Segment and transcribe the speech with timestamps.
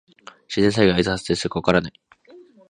[0.47, 1.93] 自然災害はいつ発生するかわからない。